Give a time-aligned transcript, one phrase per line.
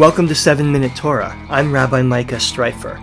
[0.00, 1.36] Welcome to 7 Minute Torah.
[1.50, 2.98] I'm Rabbi Micah Streiffer.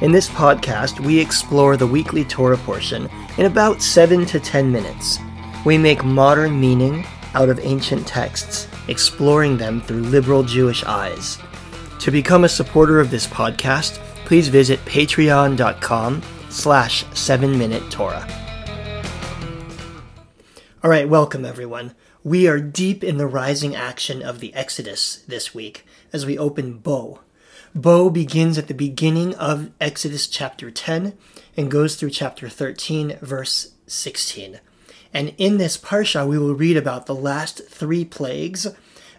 [0.00, 5.18] In this podcast, we explore the weekly Torah portion in about 7 to 10 minutes.
[5.64, 7.04] We make modern meaning
[7.34, 11.38] out of ancient texts, exploring them through liberal Jewish eyes.
[11.98, 18.45] To become a supporter of this podcast, please visit patreon.com slash 7-minute Torah.
[20.86, 21.96] All right, welcome everyone.
[22.22, 26.74] We are deep in the rising action of the Exodus this week as we open
[26.74, 27.22] Bo.
[27.74, 31.18] Bo begins at the beginning of Exodus chapter 10
[31.56, 34.60] and goes through chapter 13, verse 16.
[35.12, 38.68] And in this parsha, we will read about the last three plagues,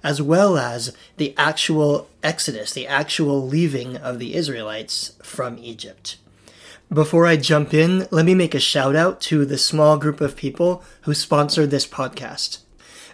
[0.01, 6.15] as well as the actual exodus, the actual leaving of the Israelites from Egypt.
[6.93, 10.37] Before I jump in, let me make a shout out to the small group of
[10.37, 12.59] people who sponsor this podcast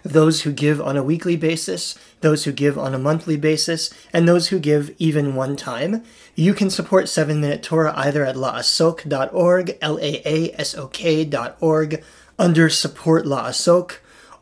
[0.04, 4.28] those who give on a weekly basis, those who give on a monthly basis, and
[4.28, 6.04] those who give even one time.
[6.34, 10.84] You can support 7 Minute Torah either at laasok.org, L-A-A-S-O-K.org,
[12.38, 13.92] under support laasok,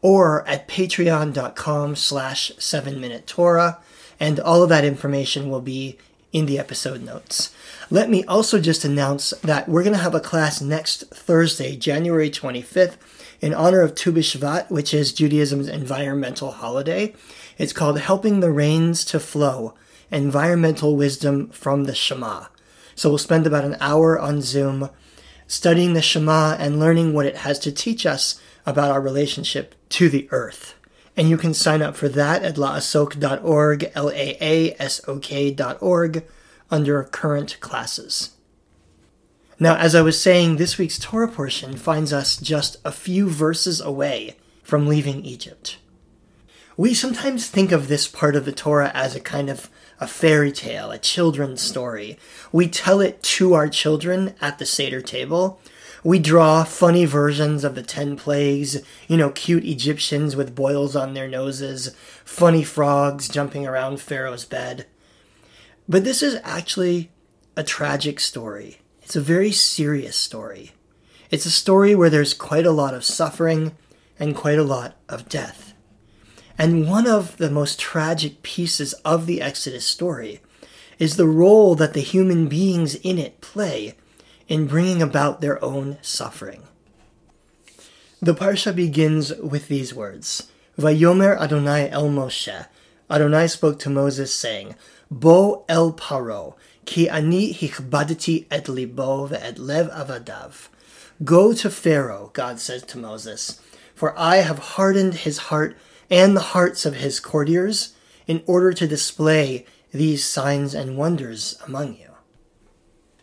[0.00, 3.78] or at patreon.com slash 7 Minute Torah,
[4.18, 5.96] and all of that information will be
[6.32, 7.54] in the episode notes.
[7.90, 12.30] Let me also just announce that we're going to have a class next Thursday, January
[12.30, 12.96] 25th,
[13.40, 17.14] in honor of Tu B'Shvat, which is Judaism's environmental holiday.
[17.58, 19.74] It's called Helping the Rains to Flow
[20.10, 22.46] Environmental Wisdom from the Shema.
[22.94, 24.90] So we'll spend about an hour on Zoom
[25.46, 30.08] studying the Shema and learning what it has to teach us about our relationship to
[30.08, 30.74] the earth.
[31.16, 36.24] And you can sign up for that at laasok.org, L A A S O K.org,
[36.70, 38.30] under current classes.
[39.58, 43.80] Now, as I was saying, this week's Torah portion finds us just a few verses
[43.80, 45.78] away from leaving Egypt.
[46.76, 50.50] We sometimes think of this part of the Torah as a kind of a fairy
[50.50, 52.18] tale, a children's story.
[52.50, 55.60] We tell it to our children at the Seder table.
[56.04, 61.14] We draw funny versions of the ten plagues, you know, cute Egyptians with boils on
[61.14, 64.86] their noses, funny frogs jumping around Pharaoh's bed.
[65.88, 67.10] But this is actually
[67.56, 68.78] a tragic story.
[69.02, 70.72] It's a very serious story.
[71.30, 73.76] It's a story where there's quite a lot of suffering
[74.18, 75.72] and quite a lot of death.
[76.58, 80.40] And one of the most tragic pieces of the Exodus story
[80.98, 83.94] is the role that the human beings in it play
[84.52, 86.62] in bringing about their own suffering.
[88.20, 92.66] The Parsha begins with these words Vayomer Adonai el Moshe.
[93.10, 94.74] Adonai spoke to Moses, saying,
[95.10, 96.54] Bo el Paro,
[96.84, 100.68] Ki ani hichbadati et libo ve'et lev avadav.
[101.24, 103.58] Go to Pharaoh, God says to Moses,
[103.94, 105.78] for I have hardened his heart
[106.10, 107.94] and the hearts of his courtiers
[108.26, 109.64] in order to display
[109.94, 112.11] these signs and wonders among you.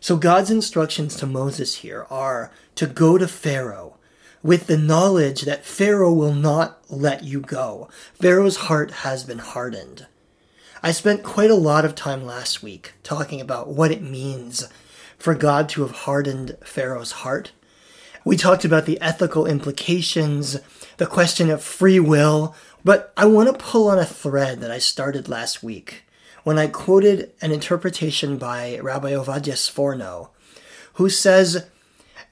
[0.02, 3.98] So God's instructions to Moses here are to go to Pharaoh
[4.42, 7.90] with the knowledge that Pharaoh will not let you go.
[8.14, 10.06] Pharaoh's heart has been hardened.
[10.82, 14.66] I spent quite a lot of time last week talking about what it means
[15.18, 17.52] for God to have hardened Pharaoh's heart.
[18.24, 20.58] We talked about the ethical implications,
[20.96, 24.78] the question of free will, but I want to pull on a thread that I
[24.78, 26.04] started last week
[26.44, 30.30] when I quoted an interpretation by Rabbi Ovadia Sforno,
[30.94, 31.66] who says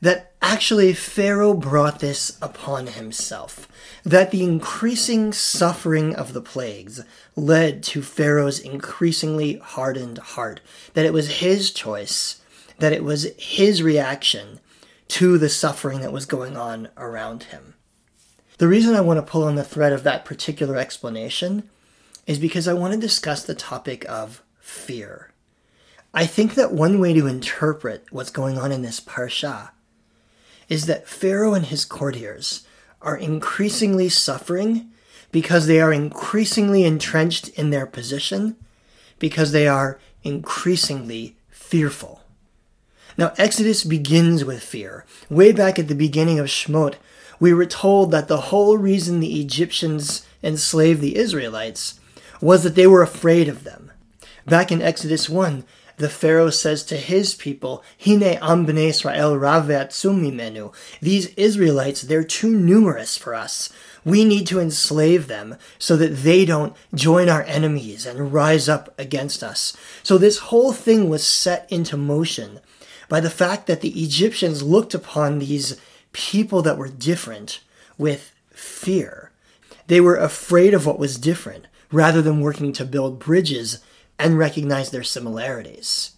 [0.01, 3.69] that actually Pharaoh brought this upon himself
[4.05, 7.03] that the increasing suffering of the plagues
[7.37, 10.61] led to Pharaoh's increasingly hardened heart,
[10.95, 12.41] that it was his choice,
[12.79, 14.61] that it was his reaction
[15.09, 17.75] to the suffering that was going on around him.
[18.59, 21.69] The reason I want to pull on the thread of that particular explanation
[22.29, 25.33] is because I want to discuss the topic of fear.
[26.13, 29.71] I think that one way to interpret what's going on in this parsha
[30.69, 32.67] is that Pharaoh and his courtiers
[33.01, 34.91] are increasingly suffering
[35.33, 38.57] because they are increasingly entrenched in their position,
[39.19, 42.23] because they are increasingly fearful.
[43.17, 45.05] Now, Exodus begins with fear.
[45.31, 46.95] Way back at the beginning of Shemot,
[47.41, 51.98] we were told that the whole reason the Egyptians enslaved the Israelites
[52.41, 53.93] was that they were afraid of them.
[54.47, 55.65] Back in Exodus 1,
[55.99, 60.73] the Pharaoh says to his people, Hine am b'nei Israel menu.
[61.03, 63.71] These Israelites, they're too numerous for us.
[64.05, 68.95] We need to enslave them so that they don't join our enemies and rise up
[68.99, 69.77] against us.
[70.05, 72.61] So this whole thing was set into motion
[73.09, 75.81] by the fact that the Egyptians looked upon these
[76.13, 77.61] people that were different
[77.99, 79.33] with fear.
[79.89, 83.81] They were afraid of what was different rather than working to build bridges
[84.19, 86.13] and recognize their similarities.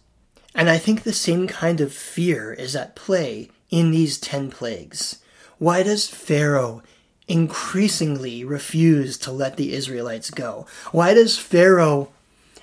[0.55, 5.20] And I think the same kind of fear is at play in these ten plagues.
[5.58, 6.82] Why does Pharaoh
[7.28, 10.67] increasingly refuse to let the Israelites go?
[10.90, 12.11] Why does Pharaoh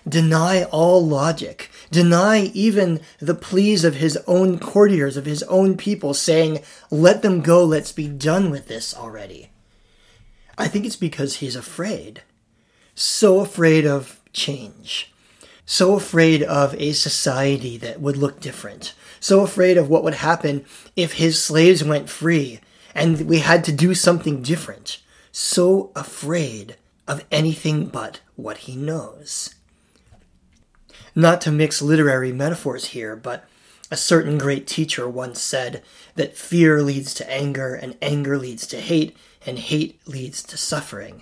[0.07, 6.13] deny all logic, deny even the pleas of his own courtiers, of his own people,
[6.13, 6.59] saying,
[6.91, 9.51] Let them go, let's be done with this already?
[10.57, 12.23] I think it's because he's afraid.
[12.99, 15.13] So afraid of change.
[15.67, 18.95] So afraid of a society that would look different.
[19.19, 20.65] So afraid of what would happen
[20.95, 22.59] if his slaves went free
[22.95, 24.99] and we had to do something different.
[25.31, 26.75] So afraid
[27.07, 29.53] of anything but what he knows.
[31.13, 33.45] Not to mix literary metaphors here, but
[33.91, 35.83] a certain great teacher once said
[36.15, 39.15] that fear leads to anger, and anger leads to hate,
[39.45, 41.21] and hate leads to suffering.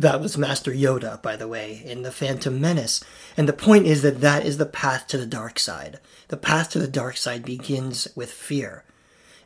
[0.00, 3.04] That was Master Yoda, by the way, in The Phantom Menace.
[3.36, 6.00] And the point is that that is the path to the dark side.
[6.28, 8.84] The path to the dark side begins with fear.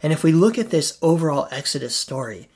[0.01, 2.49] And if we look at this overall Exodus story,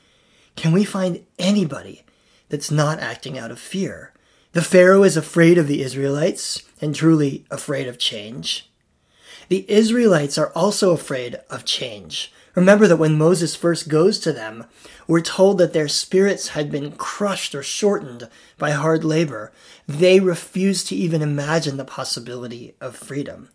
[0.55, 2.05] can we find anybody
[2.50, 4.12] that's not acting out of fear?
[4.53, 8.71] The Pharaoh is afraid of the Israelites and truly afraid of change.
[9.49, 12.33] The Israelites are also afraid of change.
[12.58, 14.64] Remember that when Moses first goes to them,
[15.06, 18.28] we're told that their spirits had been crushed or shortened
[18.58, 19.52] by hard labor.
[19.87, 23.50] They refused to even imagine the possibility of freedom.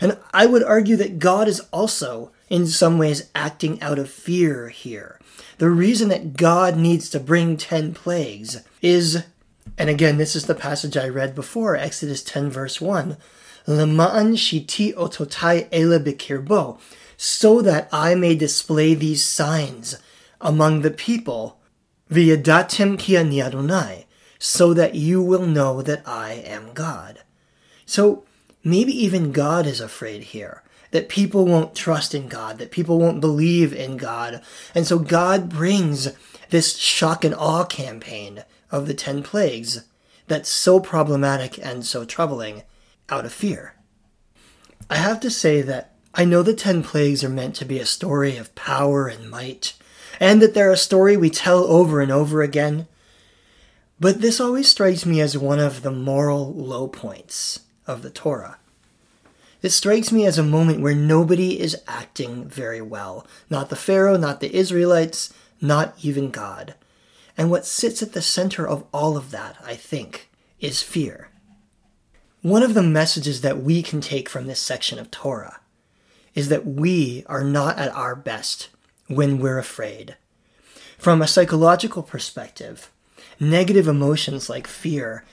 [0.00, 4.68] And I would argue that God is also, in some ways, acting out of fear
[4.68, 5.18] here.
[5.58, 9.24] The reason that God needs to bring 10 plagues is,
[9.76, 13.16] and again, this is the passage I read before, Exodus 10, verse 1.
[13.66, 16.78] Shiti ototai ele bikirbo,
[17.16, 19.98] so that I may display these signs
[20.40, 21.58] among the people,
[22.10, 24.06] v'yadatim ki ani Adonai,
[24.38, 27.20] so that you will know that I am God.
[27.84, 28.24] So
[28.64, 33.20] maybe even God is afraid here that people won't trust in God, that people won't
[33.20, 34.42] believe in God.
[34.74, 36.08] And so God brings
[36.50, 39.84] this shock and awe campaign of the 10 plagues
[40.26, 42.62] that's so problematic and so troubling
[43.10, 43.74] out of fear.
[44.88, 47.86] I have to say that I know the 10 plagues are meant to be a
[47.86, 49.74] story of power and might,
[50.18, 52.88] and that they're a story we tell over and over again.
[54.00, 58.58] But this always strikes me as one of the moral low points of the Torah.
[59.62, 63.26] It strikes me as a moment where nobody is acting very well.
[63.48, 66.74] Not the Pharaoh, not the Israelites, not even God.
[67.36, 70.28] And what sits at the center of all of that, I think,
[70.60, 71.29] is fear.
[72.42, 75.60] One of the messages that we can take from this section of Torah
[76.34, 78.70] is that we are not at our best
[79.08, 80.16] when we're afraid.
[80.96, 82.90] From a psychological perspective,
[83.38, 85.24] negative emotions like fear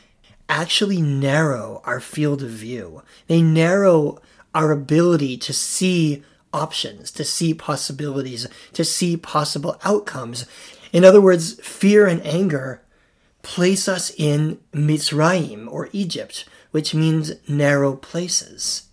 [0.49, 3.03] actually narrow our field of view.
[3.27, 4.19] They narrow
[4.53, 10.45] our ability to see options, to see possibilities, to see possible outcomes.
[10.91, 12.81] In other words, fear and anger
[13.43, 16.43] place us in Mitzrayim or Egypt,
[16.77, 18.83] which means narrow places.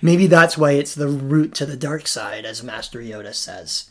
[0.00, 3.90] Maybe that's why it's the route to the dark side, as Master Yoda says.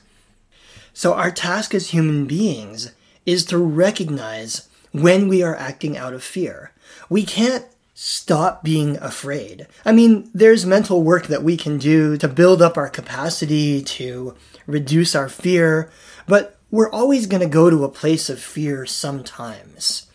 [0.94, 2.94] So, our task as human beings
[3.26, 6.72] is to recognize when we are acting out of fear.
[7.10, 9.68] We can't stop being afraid.
[9.84, 14.34] I mean, there's mental work that we can do to build up our capacity, to
[14.66, 15.92] reduce our fear,
[16.26, 20.08] but we're always going to go to a place of fear sometimes.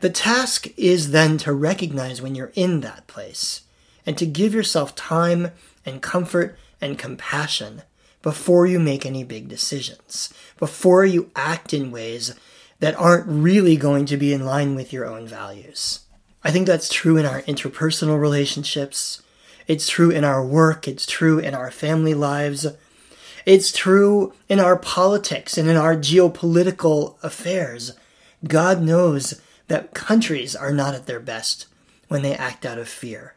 [0.00, 3.62] The task is then to recognize when you're in that place
[4.06, 5.50] and to give yourself time
[5.84, 7.82] and comfort and compassion
[8.22, 12.34] before you make any big decisions, before you act in ways
[12.80, 16.00] that aren't really going to be in line with your own values.
[16.44, 19.22] I think that's true in our interpersonal relationships.
[19.66, 20.86] It's true in our work.
[20.86, 22.66] It's true in our family lives.
[23.44, 27.94] It's true in our politics and in our geopolitical affairs.
[28.46, 31.66] God knows that countries are not at their best
[32.08, 33.34] when they act out of fear.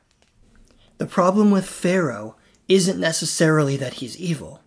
[0.98, 2.36] The problem with Pharaoh
[2.68, 4.62] isn't necessarily that he's evil.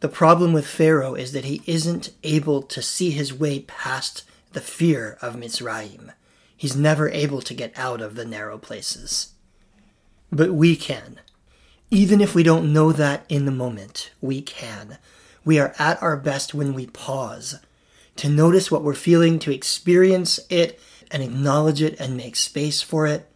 [0.00, 4.60] The problem with Pharaoh is that he isn't able to see his way past the
[4.60, 6.12] fear of Mitzrayim.
[6.56, 9.32] He's never able to get out of the narrow places.
[10.30, 11.20] But we can.
[11.90, 14.98] Even if we don't know that in the moment, we can.
[15.44, 17.58] We are at our best when we pause,
[18.16, 20.78] to notice what we're feeling, to experience it
[21.10, 23.28] and acknowledge it and make space for it,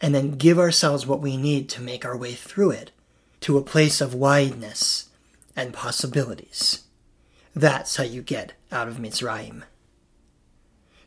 [0.00, 2.90] and then give ourselves what we need to make our way through it
[3.40, 5.08] to a place of wideness
[5.54, 6.84] and possibilities.
[7.54, 9.62] That's how you get out of Mitzrayim.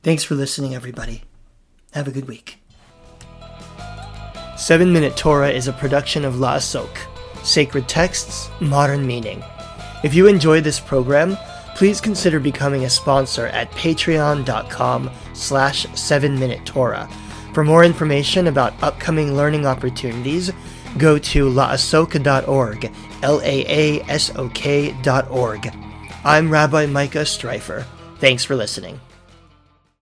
[0.03, 1.23] Thanks for listening, everybody.
[1.93, 2.59] Have a good week.
[4.57, 6.95] 7 Minute Torah is a production of La'asok,
[7.43, 9.43] Sacred Texts, Modern Meaning.
[10.03, 11.37] If you enjoy this program,
[11.75, 17.07] please consider becoming a sponsor at patreon.com slash 7-minute Torah.
[17.53, 20.51] For more information about upcoming learning opportunities,
[20.97, 22.91] go to laasoka.org,
[23.21, 25.27] L-A-A-S-O-K dot.
[26.23, 27.85] I'm Rabbi Micah Streiffer.
[28.17, 28.99] Thanks for listening.